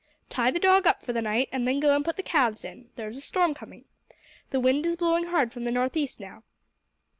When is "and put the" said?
1.95-2.23